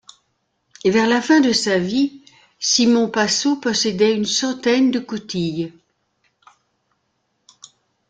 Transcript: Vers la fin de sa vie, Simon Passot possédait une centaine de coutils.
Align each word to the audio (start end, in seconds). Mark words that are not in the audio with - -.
Vers 0.83 1.05
la 1.07 1.21
fin 1.21 1.41
de 1.41 1.51
sa 1.53 1.77
vie, 1.77 2.23
Simon 2.57 3.07
Passot 3.07 3.57
possédait 3.57 4.15
une 4.15 4.25
centaine 4.25 4.89
de 4.89 4.97
coutils. 4.97 5.73